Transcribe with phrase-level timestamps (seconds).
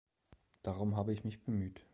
[0.63, 1.85] Darum habe ich mich bemüht.